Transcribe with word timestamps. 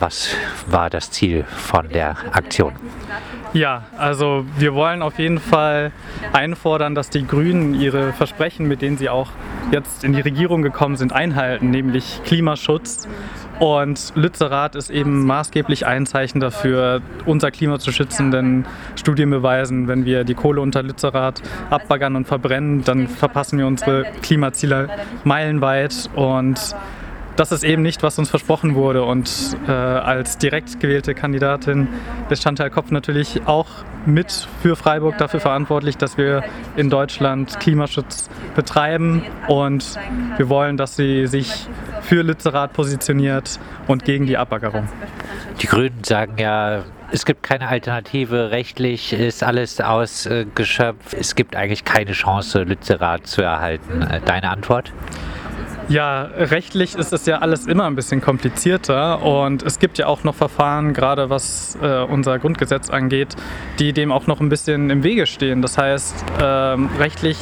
Was 0.00 0.34
war 0.66 0.88
das 0.88 1.10
Ziel 1.10 1.44
von 1.44 1.90
der 1.90 2.16
Aktion? 2.32 2.72
Ja, 3.52 3.84
also 3.98 4.46
wir 4.56 4.74
wollen 4.74 5.02
auf 5.02 5.18
jeden 5.18 5.38
Fall 5.38 5.92
einfordern, 6.32 6.94
dass 6.94 7.10
die 7.10 7.26
Grünen 7.26 7.74
ihre 7.74 8.14
Versprechen, 8.14 8.66
mit 8.66 8.80
denen 8.80 8.96
sie 8.96 9.10
auch 9.10 9.28
jetzt 9.72 10.02
in 10.02 10.14
die 10.14 10.22
Regierung 10.22 10.62
gekommen 10.62 10.96
sind, 10.96 11.12
einhalten, 11.12 11.70
nämlich 11.70 12.22
Klimaschutz. 12.24 13.08
Und 13.58 14.14
Lützerath 14.14 14.74
ist 14.74 14.88
eben 14.88 15.26
maßgeblich 15.26 15.84
ein 15.84 16.06
Zeichen 16.06 16.40
dafür, 16.40 17.02
unser 17.26 17.50
Klima 17.50 17.78
zu 17.78 17.92
schützen, 17.92 18.30
denn 18.30 18.64
Studien 18.96 19.28
beweisen, 19.28 19.86
wenn 19.86 20.06
wir 20.06 20.24
die 20.24 20.34
Kohle 20.34 20.62
unter 20.62 20.82
Lützerath 20.82 21.42
abbaggern 21.68 22.16
und 22.16 22.26
verbrennen, 22.26 22.84
dann 22.84 23.06
verpassen 23.06 23.58
wir 23.58 23.66
unsere 23.66 24.06
Klimaziele 24.22 24.88
meilenweit 25.24 26.08
und 26.14 26.74
das 27.40 27.52
ist 27.52 27.64
eben 27.64 27.80
nicht, 27.80 28.02
was 28.02 28.18
uns 28.18 28.28
versprochen 28.28 28.74
wurde. 28.74 29.02
Und 29.02 29.56
äh, 29.66 29.70
als 29.70 30.36
direkt 30.36 30.78
gewählte 30.78 31.14
Kandidatin 31.14 31.88
ist 32.28 32.42
Chantal 32.42 32.68
Kopf 32.68 32.90
natürlich 32.90 33.46
auch 33.46 33.66
mit 34.04 34.46
für 34.60 34.76
Freiburg 34.76 35.16
dafür 35.16 35.40
verantwortlich, 35.40 35.96
dass 35.96 36.18
wir 36.18 36.44
in 36.76 36.90
Deutschland 36.90 37.58
Klimaschutz 37.58 38.28
betreiben. 38.54 39.22
Und 39.48 39.98
wir 40.36 40.50
wollen, 40.50 40.76
dass 40.76 40.96
sie 40.96 41.26
sich 41.26 41.66
für 42.02 42.22
Lützerath 42.22 42.74
positioniert 42.74 43.58
und 43.86 44.04
gegen 44.04 44.26
die 44.26 44.36
Abbaggerung. 44.36 44.86
Die 45.62 45.66
Grünen 45.66 46.04
sagen 46.04 46.34
ja, 46.36 46.82
es 47.10 47.24
gibt 47.24 47.42
keine 47.42 47.68
Alternative, 47.68 48.50
rechtlich 48.50 49.14
ist 49.14 49.42
alles 49.42 49.80
ausgeschöpft. 49.80 51.14
Es 51.14 51.34
gibt 51.34 51.56
eigentlich 51.56 51.84
keine 51.84 52.12
Chance, 52.12 52.64
Lützerath 52.64 53.26
zu 53.26 53.40
erhalten. 53.40 54.06
Deine 54.26 54.50
Antwort? 54.50 54.92
Ja, 55.90 56.22
rechtlich 56.22 56.94
ist 56.94 57.12
es 57.12 57.26
ja 57.26 57.38
alles 57.38 57.66
immer 57.66 57.86
ein 57.86 57.96
bisschen 57.96 58.20
komplizierter 58.20 59.22
und 59.24 59.64
es 59.64 59.80
gibt 59.80 59.98
ja 59.98 60.06
auch 60.06 60.22
noch 60.22 60.36
Verfahren, 60.36 60.94
gerade 60.94 61.30
was 61.30 61.76
äh, 61.82 62.02
unser 62.02 62.38
Grundgesetz 62.38 62.90
angeht, 62.90 63.34
die 63.80 63.92
dem 63.92 64.12
auch 64.12 64.28
noch 64.28 64.40
ein 64.40 64.48
bisschen 64.48 64.88
im 64.88 65.02
Wege 65.02 65.26
stehen. 65.26 65.62
Das 65.62 65.76
heißt, 65.78 66.24
ähm, 66.40 66.90
rechtlich 67.00 67.38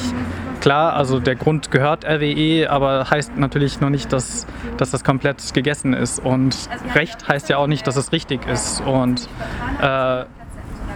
klar, 0.63 0.95
also 0.95 1.21
der 1.21 1.35
Grund 1.35 1.71
gehört 1.71 2.07
RWE, 2.07 2.71
aber 2.71 3.11
heißt 3.11 3.37
natürlich 3.37 3.83
noch 3.83 3.91
nicht, 3.91 4.15
dass, 4.15 4.47
dass 4.79 4.93
das 4.93 5.05
komplett 5.05 5.53
gegessen 5.53 5.93
ist. 5.93 6.19
Und 6.19 6.57
Recht 6.95 7.29
heißt 7.29 7.51
ja 7.51 7.59
auch 7.59 7.67
nicht, 7.67 7.87
dass 7.87 7.97
es 7.97 8.13
richtig 8.13 8.47
ist. 8.47 8.81
Und 8.81 9.29
äh, 9.83 10.25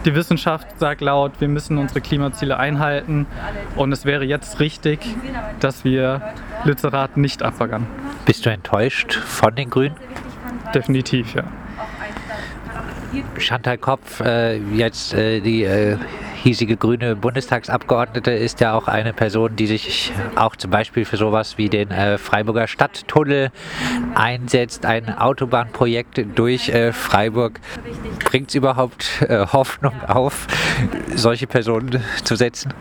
die 0.06 0.14
Wissenschaft 0.14 0.78
sagt 0.78 1.02
laut, 1.02 1.32
wir 1.38 1.48
müssen 1.48 1.76
unsere 1.76 2.00
Klimaziele 2.00 2.56
einhalten 2.56 3.26
und 3.76 3.92
es 3.92 4.06
wäre 4.06 4.24
jetzt 4.24 4.58
richtig, 4.58 5.00
dass 5.60 5.84
wir 5.84 6.22
Lützerath 6.64 7.16
nicht 7.16 7.42
abbaggern. 7.42 7.86
Bist 8.24 8.46
du 8.46 8.50
enttäuscht 8.50 9.14
von 9.14 9.54
den 9.54 9.70
Grünen? 9.70 9.96
Definitiv, 10.74 11.34
ja. 11.34 11.44
Chantal 13.38 13.78
Kopf, 13.78 14.20
äh, 14.20 14.56
jetzt 14.56 15.12
äh, 15.12 15.40
die 15.40 15.64
äh, 15.64 15.98
hiesige 16.42 16.76
grüne 16.76 17.14
Bundestagsabgeordnete, 17.14 18.32
ist 18.32 18.60
ja 18.60 18.72
auch 18.74 18.88
eine 18.88 19.12
Person, 19.12 19.54
die 19.54 19.66
sich 19.66 20.12
auch 20.34 20.56
zum 20.56 20.70
Beispiel 20.70 21.04
für 21.04 21.16
sowas 21.16 21.58
wie 21.58 21.68
den 21.68 21.90
äh, 21.90 22.16
Freiburger 22.18 22.66
Stadttunnel 22.66 23.50
einsetzt, 24.14 24.86
ein 24.86 25.16
Autobahnprojekt 25.16 26.24
durch 26.34 26.70
äh, 26.70 26.92
Freiburg. 26.92 27.60
Bringt 28.24 28.48
es 28.48 28.54
überhaupt 28.54 29.22
äh, 29.28 29.46
Hoffnung 29.46 29.94
auf, 30.08 30.46
solche 31.14 31.46
Personen 31.46 32.02
zu 32.24 32.34
setzen? 32.34 32.72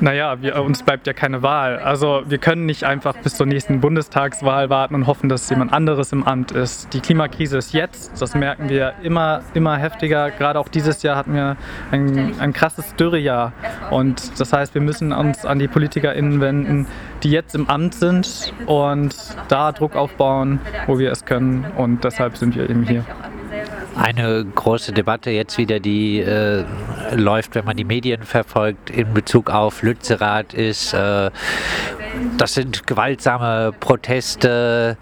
Naja, 0.00 0.40
wir, 0.40 0.62
uns 0.62 0.82
bleibt 0.82 1.06
ja 1.06 1.12
keine 1.12 1.42
Wahl. 1.42 1.78
Also 1.78 2.22
wir 2.26 2.38
können 2.38 2.66
nicht 2.66 2.84
einfach 2.84 3.16
bis 3.16 3.36
zur 3.36 3.46
nächsten 3.46 3.80
Bundestagswahl 3.80 4.70
warten 4.70 4.94
und 4.94 5.06
hoffen, 5.06 5.28
dass 5.28 5.48
jemand 5.50 5.72
anderes 5.72 6.12
im 6.12 6.24
Amt 6.24 6.52
ist. 6.52 6.92
Die 6.92 7.00
Klimakrise 7.00 7.58
ist 7.58 7.72
jetzt, 7.72 8.20
das 8.20 8.34
merken 8.34 8.68
wir 8.68 8.94
immer, 9.02 9.42
immer 9.54 9.76
heftiger. 9.76 10.30
Gerade 10.30 10.58
auch 10.58 10.68
dieses 10.68 11.02
Jahr 11.02 11.16
hatten 11.16 11.34
wir 11.34 11.56
ein, 11.90 12.34
ein 12.38 12.52
krasses 12.52 12.94
Dürrejahr. 12.96 13.52
Und 13.90 14.40
das 14.40 14.52
heißt, 14.52 14.74
wir 14.74 14.82
müssen 14.82 15.12
uns 15.12 15.44
an 15.44 15.58
die 15.58 15.68
PolitikerInnen 15.68 16.40
wenden, 16.40 16.86
die 17.22 17.30
jetzt 17.30 17.54
im 17.54 17.68
Amt 17.68 17.94
sind 17.94 18.52
und 18.66 19.14
da 19.48 19.72
Druck 19.72 19.96
aufbauen, 19.96 20.60
wo 20.86 20.98
wir 20.98 21.10
es 21.10 21.24
können. 21.24 21.64
Und 21.76 22.04
deshalb 22.04 22.36
sind 22.36 22.56
wir 22.56 22.68
eben 22.68 22.82
hier. 22.82 23.04
Eine 23.96 24.44
große 24.44 24.92
Debatte 24.92 25.30
jetzt 25.30 25.56
wieder, 25.56 25.78
die 25.78 26.20
äh, 26.20 26.64
läuft, 27.14 27.54
wenn 27.54 27.64
man 27.64 27.76
die 27.76 27.84
Medien 27.84 28.22
verfolgt, 28.22 28.90
in 28.90 29.14
Bezug 29.14 29.50
auf 29.50 29.82
Lützerath 29.82 30.52
ist, 30.52 30.92
äh, 30.94 31.30
das 32.36 32.54
sind 32.54 32.86
gewaltsame 32.86 33.72
Proteste, 33.78 34.96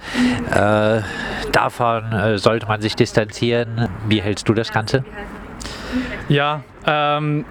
äh, 0.51 1.01
davon 1.53 2.13
äh, 2.13 2.39
sollte 2.39 2.67
man 2.67 2.81
sich 2.81 2.95
distanzieren. 2.95 3.89
Wie 4.09 4.21
hältst 4.21 4.49
du 4.49 4.55
das 4.55 4.73
Ganze? 4.73 5.05
Ja, 6.29 6.63
ähm, 6.87 7.45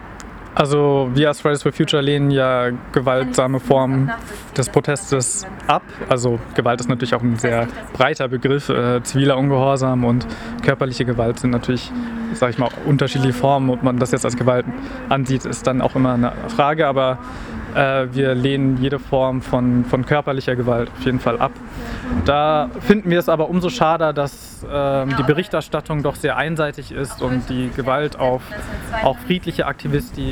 also 0.54 1.10
wir 1.14 1.30
als 1.30 1.40
Fridays 1.40 1.64
for 1.64 1.72
Future 1.72 2.02
lehnen 2.02 2.32
ja 2.32 2.70
gewaltsame 2.92 3.60
Formen 3.60 4.12
des 4.56 4.70
Protestes 4.70 5.46
ab. 5.68 5.84
Also 6.10 6.40
Gewalt 6.56 6.82
ist 6.82 6.90
natürlich 6.90 7.16
auch 7.16 7.22
ein 7.22 7.38
sehr 7.38 7.68
breiter 7.94 8.28
Begriff. 8.28 8.70
Äh, 8.70 9.02
ziviler 9.04 9.38
Ungehorsam 9.38 10.04
und 10.04 10.28
körperliche 10.64 11.06
Gewalt 11.06 11.40
sind 11.40 11.52
natürlich, 11.52 11.92
sage 12.34 12.52
ich 12.52 12.58
mal, 12.58 12.70
unterschiedliche 12.86 13.34
Formen. 13.34 13.70
Ob 13.70 13.84
man 13.84 13.98
das 13.98 14.12
jetzt 14.12 14.26
als 14.26 14.36
Gewalt 14.36 14.66
ansieht, 15.10 15.46
ist 15.46 15.68
dann 15.68 15.82
auch 15.82 15.96
immer 15.96 16.14
eine 16.14 16.34
Frage. 16.50 16.88
Aber 16.88 17.18
äh, 17.76 18.08
wir 18.12 18.36
lehnen 18.36 18.78
jede 18.82 19.00
Form 19.00 19.42
von, 19.42 19.86
von 19.86 20.06
körperlicher 20.06 20.56
Gewalt 20.56 20.90
auf 20.90 21.06
jeden 21.06 21.20
Fall 21.20 21.40
ab. 21.40 21.52
Da 22.26 22.70
finden 22.82 23.10
wir 23.10 23.20
es 23.20 23.30
aber 23.30 23.50
umso 23.50 23.70
schade, 23.70 24.14
dass 24.14 24.64
äh, 24.64 25.06
die 25.18 25.24
Berichterstattung 25.24 26.04
doch 26.04 26.16
sehr 26.16 26.38
einseitig 26.38 26.92
ist 26.92 27.22
und 27.22 27.50
die 27.50 27.70
Gewalt 27.76 28.20
auf 28.20 28.42
auch 29.04 29.18
friedliche 29.20 29.66
Aktivisten 29.66 30.26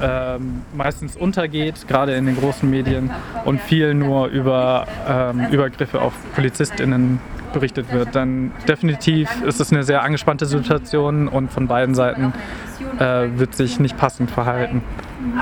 äh, 0.00 0.38
meistens 0.74 1.16
untergeht, 1.16 1.86
gerade 1.88 2.14
in 2.14 2.26
den 2.26 2.36
großen 2.36 2.68
Medien, 2.68 3.10
und 3.44 3.60
viel 3.60 3.94
nur 3.94 4.28
über 4.28 4.86
ähm, 5.08 5.46
Übergriffe 5.50 6.00
auf 6.00 6.12
PolizistInnen 6.34 7.20
berichtet 7.52 7.92
wird. 7.92 8.14
Dann 8.14 8.52
definitiv 8.66 9.28
ist 9.42 9.60
es 9.60 9.72
eine 9.72 9.84
sehr 9.84 10.02
angespannte 10.02 10.46
Situation 10.46 11.28
und 11.28 11.50
von 11.50 11.66
beiden 11.66 11.94
Seiten 11.94 12.32
äh, 12.98 13.28
wird 13.36 13.54
sich 13.54 13.78
nicht 13.78 13.96
passend 13.96 14.30
verhalten. 14.30 14.82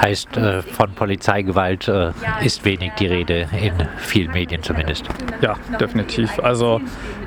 Heißt, 0.00 0.36
äh, 0.36 0.62
von 0.62 0.92
Polizeigewalt 0.92 1.88
äh, 1.88 2.12
ist 2.44 2.64
wenig 2.64 2.92
die 2.98 3.06
Rede, 3.06 3.48
in 3.52 3.72
vielen 3.96 4.32
Medien 4.32 4.62
zumindest. 4.62 5.06
Ja, 5.40 5.56
definitiv. 5.80 6.38
Also 6.40 6.80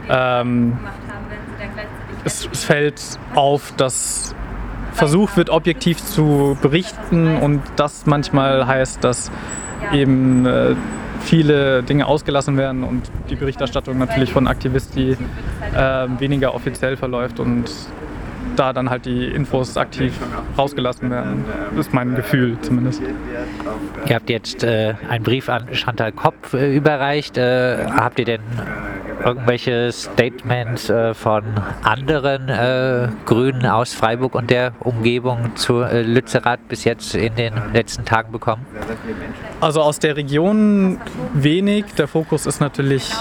ähm, 0.09 0.77
es, 2.23 2.47
es 2.51 2.63
fällt 2.63 3.01
auf, 3.33 3.73
dass 3.77 4.35
versucht 4.93 5.37
wird, 5.37 5.49
objektiv 5.49 6.03
zu 6.03 6.57
berichten 6.61 7.37
und 7.37 7.61
das 7.75 8.05
manchmal 8.05 8.67
heißt, 8.67 9.03
dass 9.03 9.31
eben 9.91 10.45
äh, 10.45 10.75
viele 11.23 11.83
Dinge 11.83 12.05
ausgelassen 12.05 12.57
werden 12.57 12.83
und 12.83 13.09
die 13.29 13.35
Berichterstattung 13.35 13.97
natürlich 13.97 14.31
von 14.31 14.47
Aktivisten 14.47 15.17
äh, 15.75 16.07
weniger 16.19 16.53
offiziell 16.53 16.97
verläuft 16.97 17.39
und 17.39 17.69
da 18.55 18.73
dann 18.73 18.89
halt 18.89 19.05
die 19.05 19.25
Infos 19.25 19.77
aktiv 19.77 20.13
rausgelassen 20.57 21.09
werden. 21.09 21.45
Das 21.71 21.87
ist 21.87 21.93
mein 21.93 22.15
Gefühl 22.15 22.57
zumindest. 22.61 23.01
Ihr 24.05 24.15
habt 24.15 24.29
jetzt 24.29 24.63
äh, 24.63 24.95
einen 25.09 25.23
Brief 25.23 25.49
an 25.49 25.73
Chantal 25.73 26.11
Kopp 26.11 26.53
äh, 26.53 26.75
überreicht. 26.75 27.37
Äh, 27.37 27.85
habt 27.85 28.19
ihr 28.19 28.25
denn 28.25 28.41
irgendwelche 29.25 29.91
Statements 29.91 30.89
äh, 30.89 31.13
von 31.13 31.43
anderen 31.83 32.49
äh, 32.49 33.09
Grünen 33.25 33.65
aus 33.65 33.93
Freiburg 33.93 34.35
und 34.35 34.49
der 34.49 34.73
Umgebung 34.79 35.55
zu 35.55 35.81
äh, 35.81 36.01
Lützerath 36.01 36.67
bis 36.67 36.83
jetzt 36.83 37.15
in 37.15 37.35
den 37.35 37.53
letzten 37.73 38.05
Tagen 38.05 38.31
bekommen? 38.31 38.65
Also 39.61 39.81
aus 39.81 39.99
der 39.99 40.17
Region 40.17 40.99
wenig. 41.33 41.85
Der 41.97 42.07
Fokus 42.07 42.45
ist 42.45 42.59
natürlich 42.59 43.11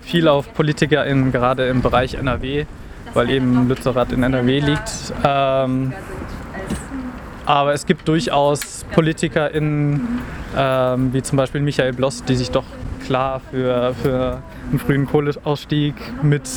viel 0.00 0.28
auf 0.28 0.52
PolitikerInnen, 0.54 1.32
gerade 1.32 1.68
im 1.68 1.82
Bereich 1.82 2.14
NRW 2.14 2.66
weil 3.14 3.30
eben 3.30 3.68
Lützerath 3.68 4.12
in 4.12 4.22
NRW 4.22 4.60
liegt. 4.60 5.12
Ähm, 5.24 5.92
aber 7.46 7.72
es 7.72 7.86
gibt 7.86 8.06
durchaus 8.06 8.84
PolitikerInnen, 8.92 10.20
ähm, 10.56 11.12
wie 11.12 11.22
zum 11.22 11.36
Beispiel 11.36 11.60
Michael 11.60 11.94
Bloss, 11.94 12.22
die 12.24 12.36
sich 12.36 12.50
doch 12.50 12.64
klar 12.98 13.40
für, 13.50 13.94
für 13.94 14.42
einen 14.70 14.78
frühen 14.78 15.06
Kohleausstieg 15.06 15.94
mit, 16.22 16.48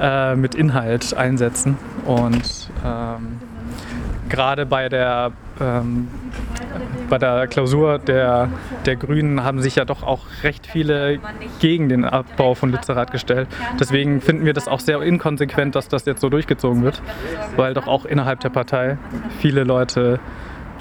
äh, 0.00 0.34
mit 0.36 0.54
Inhalt 0.54 1.14
einsetzen. 1.14 1.76
Und 2.04 2.70
ähm, 2.84 3.38
gerade 4.28 4.66
bei 4.66 4.88
der 4.88 5.32
ähm, 5.60 6.08
bei 7.08 7.18
der 7.18 7.46
Klausur 7.46 7.98
der, 7.98 8.48
der 8.86 8.96
Grünen 8.96 9.44
haben 9.44 9.60
sich 9.60 9.76
ja 9.76 9.84
doch 9.84 10.02
auch 10.02 10.20
recht 10.42 10.66
viele 10.66 11.18
gegen 11.60 11.90
den 11.90 12.04
Abbau 12.06 12.54
von 12.54 12.70
Lützerath 12.70 13.12
gestellt. 13.12 13.48
Deswegen 13.78 14.22
finden 14.22 14.46
wir 14.46 14.54
das 14.54 14.66
auch 14.66 14.80
sehr 14.80 15.02
inkonsequent, 15.02 15.74
dass 15.74 15.88
das 15.88 16.06
jetzt 16.06 16.22
so 16.22 16.30
durchgezogen 16.30 16.82
wird, 16.82 17.02
weil 17.56 17.74
doch 17.74 17.86
auch 17.86 18.06
innerhalb 18.06 18.40
der 18.40 18.48
Partei 18.48 18.96
viele 19.40 19.64
Leute 19.64 20.20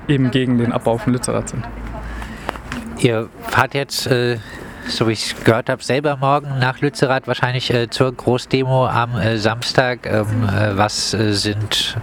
eben 0.08 0.32
gegen 0.32 0.58
den 0.58 0.72
Abbau 0.72 0.98
von 0.98 1.12
Lützerath 1.12 1.50
sind. 1.50 1.66
Ihr 3.00 3.28
fahrt 3.42 3.74
jetzt 3.74 4.08
äh, 4.08 4.38
so 4.96 5.08
wie 5.08 5.14
ich 5.14 5.36
gehört 5.44 5.70
habe, 5.70 5.84
selber 5.84 6.18
morgen 6.18 6.60
nach 6.60 6.80
Lützerath 6.82 7.28
wahrscheinlich 7.28 7.74
äh, 7.74 7.90
zur 7.90 8.12
Großdemo 8.12 8.88
am 8.88 9.16
äh, 9.18 9.38
Samstag. 9.38 10.06
Ähm, 10.06 10.26
äh, 10.44 10.78
was 10.78 11.14
äh, 11.14 11.34
sind 11.34 11.98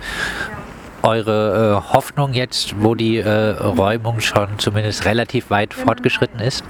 eure 1.03 1.83
äh, 1.87 1.93
Hoffnung 1.93 2.33
jetzt, 2.33 2.75
wo 2.83 2.95
die 2.95 3.19
äh, 3.19 3.51
Räumung 3.51 4.21
schon 4.21 4.49
zumindest 4.59 5.05
relativ 5.05 5.51
weit 5.51 5.75
fortgeschritten 5.75 6.41
ist? 6.41 6.65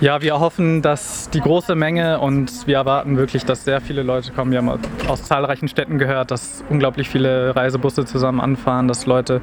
Ja, 0.00 0.20
wir 0.20 0.38
hoffen, 0.38 0.82
dass 0.82 1.30
die 1.30 1.40
große 1.40 1.74
Menge 1.74 2.20
und 2.20 2.66
wir 2.66 2.76
erwarten 2.76 3.16
wirklich, 3.16 3.44
dass 3.44 3.64
sehr 3.64 3.80
viele 3.80 4.02
Leute 4.02 4.32
kommen. 4.32 4.50
Wir 4.50 4.58
haben 4.58 4.80
aus 5.08 5.22
zahlreichen 5.22 5.68
Städten 5.68 5.98
gehört, 5.98 6.30
dass 6.30 6.64
unglaublich 6.68 7.08
viele 7.08 7.54
Reisebusse 7.56 8.04
zusammen 8.04 8.40
anfahren, 8.40 8.88
dass 8.88 9.06
Leute 9.06 9.40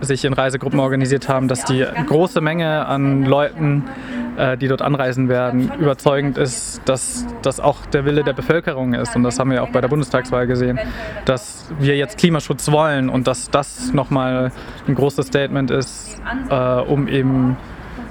sich 0.00 0.24
in 0.24 0.32
Reisegruppen 0.32 0.80
organisiert 0.80 1.28
haben, 1.28 1.48
dass 1.48 1.64
die 1.64 1.86
große 2.06 2.40
Menge 2.40 2.86
an 2.86 3.24
Leuten, 3.24 3.84
äh, 4.36 4.56
die 4.56 4.68
dort 4.68 4.82
anreisen 4.82 5.28
werden, 5.28 5.70
überzeugend 5.78 6.38
ist, 6.38 6.82
dass 6.84 7.26
das 7.42 7.60
auch 7.60 7.86
der 7.86 8.04
Wille 8.04 8.24
der 8.24 8.32
Bevölkerung 8.32 8.94
ist. 8.94 9.14
Und 9.16 9.22
das 9.22 9.38
haben 9.38 9.50
wir 9.50 9.62
auch 9.62 9.70
bei 9.70 9.80
der 9.80 9.88
Bundestagswahl 9.88 10.46
gesehen, 10.46 10.78
dass 11.24 11.66
wir 11.78 11.96
jetzt 11.96 12.18
Klimaschutz 12.18 12.70
wollen 12.70 13.08
und 13.08 13.26
dass 13.26 13.50
das 13.50 13.92
nochmal 13.92 14.52
ein 14.86 14.94
großes 14.94 15.26
Statement 15.26 15.70
ist, 15.70 16.20
äh, 16.50 16.54
um 16.54 17.08
eben 17.08 17.56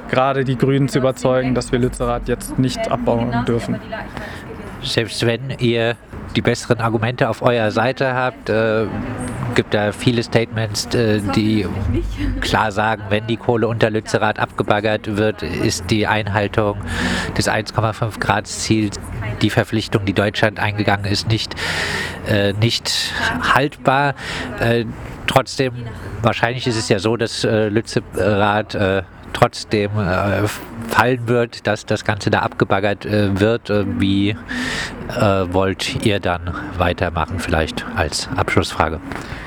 gerade 0.10 0.44
die 0.44 0.58
Grünen 0.58 0.90
zu 0.90 1.00
überzeugen, 1.00 1.56
dass 1.56 1.72
wir 1.72 1.80
Lützerath 1.80 2.28
jetzt 2.28 2.60
nicht 2.60 2.92
abbauen 2.92 3.46
dürfen. 3.46 3.80
Selbst 4.84 5.26
wenn 5.26 5.56
ihr 5.60 5.96
die 6.36 6.42
besseren 6.42 6.80
Argumente 6.80 7.30
auf 7.30 7.42
eurer 7.42 7.72
Seite 7.72 8.14
habt, 8.14 8.50
äh, 8.50 8.86
gibt 9.56 9.74
da 9.74 9.92
viele 9.92 10.24
Statements, 10.24 10.94
äh, 10.94 11.20
die 11.36 11.66
klar 12.42 12.72
sagen, 12.72 13.04
wenn 13.10 13.28
die 13.28 13.38
Kohle 13.38 13.68
unter 13.68 13.90
Lützerath 13.90 14.40
abgebaggert 14.40 15.18
wird, 15.18 15.44
ist 15.44 15.90
die 15.90 16.08
Einhaltung 16.08 16.78
des 17.38 17.50
1,5 17.50 18.20
Grad 18.20 18.48
Ziels, 18.48 19.00
die 19.42 19.50
Verpflichtung, 19.50 20.06
die 20.06 20.14
Deutschland 20.14 20.60
eingegangen 20.60 21.06
ist, 21.06 21.28
nicht, 21.28 21.56
äh, 22.28 22.54
nicht 22.54 23.14
haltbar. 23.54 24.16
Äh, 24.60 24.86
trotzdem, 25.28 25.74
wahrscheinlich 26.22 26.68
ist 26.68 26.78
es 26.78 26.90
ja 26.90 27.00
so, 27.00 27.18
dass 27.18 27.44
äh, 27.44 27.70
Lützerath 27.70 28.76
äh, 28.76 29.04
trotzdem 29.34 29.92
äh, 29.98 30.48
fallen 30.90 31.28
wird, 31.28 31.66
dass 31.66 31.86
das 31.86 32.06
Ganze 32.06 32.30
da 32.30 32.40
abgebaggert 32.40 33.06
wird. 33.06 33.72
Wie 34.00 34.36
wollt 35.50 36.06
ihr 36.06 36.20
dann 36.20 36.54
weitermachen, 36.78 37.40
vielleicht 37.40 37.84
als 37.96 38.30
Abschlussfrage? 38.36 39.00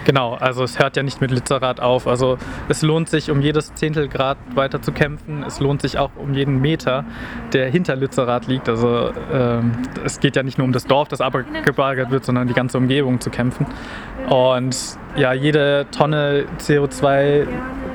Genau, 0.07 0.35
also 0.35 0.63
es 0.63 0.79
hört 0.79 0.97
ja 0.97 1.03
nicht 1.03 1.21
mit 1.21 1.33
Lützerath 1.33 1.81
auf. 1.81 2.07
Also 2.07 2.39
es 2.69 2.83
lohnt 2.83 3.09
sich, 3.09 3.29
um 3.29 3.41
jedes 3.41 3.75
Zehntelgrad 3.75 4.39
weiter 4.55 4.81
zu 4.81 4.93
kämpfen. 4.93 5.43
Es 5.43 5.59
lohnt 5.59 5.83
sich 5.83 5.99
auch 5.99 6.13
um 6.15 6.33
jeden 6.33 6.61
Meter, 6.61 7.05
der 7.53 7.69
hinter 7.69 7.97
Lützerath 7.97 8.47
liegt. 8.47 8.69
Also 8.69 9.11
ähm, 9.33 9.73
es 10.05 10.21
geht 10.21 10.37
ja 10.37 10.45
nicht 10.45 10.59
nur 10.59 10.65
um 10.65 10.73
das 10.73 10.87
Dorf, 10.87 11.09
das 11.09 11.21
abgebaggert 11.21 12.13
wird, 12.13 12.25
sondern 12.25 12.47
die 12.47 12.55
ganze 12.55 12.79
Umgebung 12.79 13.21
zu 13.21 13.31
kämpfen. 13.31 13.67
Und 14.29 14.77
ja, 15.17 15.33
jede 15.33 15.87
Tonne 15.91 16.45
CO2 16.61 17.49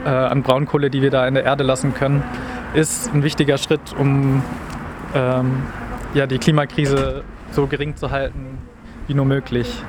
äh, 0.03 0.09
an 0.09 0.43
Braunkohle, 0.43 0.89
die 0.89 1.01
wir 1.01 1.11
da 1.11 1.25
in 1.25 1.35
der 1.35 1.45
Erde 1.45 1.63
lassen 1.63 1.93
können, 1.93 2.23
ist 2.73 3.13
ein 3.13 3.23
wichtiger 3.23 3.57
Schritt, 3.57 3.95
um 3.97 4.43
ähm, 5.15 5.63
ja, 6.13 6.27
die 6.27 6.39
Klimakrise 6.39 7.23
so 7.51 7.67
gering 7.67 7.95
zu 7.95 8.11
halten 8.11 8.57
wie 9.07 9.13
nur 9.13 9.25
möglich. 9.25 9.81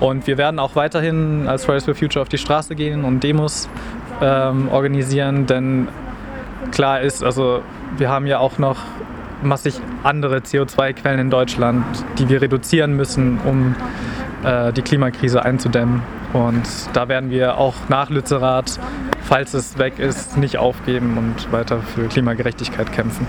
Und 0.00 0.26
wir 0.26 0.38
werden 0.38 0.58
auch 0.58 0.76
weiterhin 0.76 1.48
als 1.48 1.64
Fridays 1.64 1.84
for 1.84 1.94
Future 1.94 2.22
auf 2.22 2.28
die 2.28 2.38
Straße 2.38 2.74
gehen 2.74 3.04
und 3.04 3.22
Demos 3.24 3.68
ähm, 4.20 4.68
organisieren, 4.68 5.46
denn 5.46 5.88
klar 6.70 7.00
ist, 7.00 7.24
also 7.24 7.62
wir 7.96 8.08
haben 8.08 8.26
ja 8.26 8.38
auch 8.38 8.58
noch 8.58 8.78
massig 9.42 9.80
andere 10.02 10.38
CO2-Quellen 10.38 11.20
in 11.20 11.30
Deutschland, 11.30 11.84
die 12.18 12.28
wir 12.28 12.42
reduzieren 12.42 12.94
müssen, 12.94 13.38
um 13.44 13.74
äh, 14.44 14.72
die 14.72 14.82
Klimakrise 14.82 15.44
einzudämmen. 15.44 16.02
Und 16.32 16.62
da 16.92 17.08
werden 17.08 17.30
wir 17.30 17.56
auch 17.56 17.74
nach 17.88 18.10
Lützerath, 18.10 18.78
falls 19.22 19.54
es 19.54 19.78
weg 19.78 19.98
ist, 19.98 20.36
nicht 20.36 20.58
aufgeben 20.58 21.16
und 21.16 21.52
weiter 21.52 21.80
für 21.80 22.06
Klimagerechtigkeit 22.08 22.92
kämpfen. 22.92 23.26